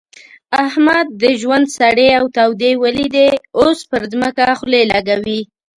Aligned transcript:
احمد 0.65 1.07
د 1.21 1.23
ژوند 1.41 1.65
سړې 1.79 2.07
او 2.19 2.25
تودې 2.35 2.71
وليدې؛ 2.83 3.29
اوس 3.59 3.79
پر 3.91 4.01
ځمکه 4.11 4.45
خولې 4.59 4.81
لګوي. 4.93 5.41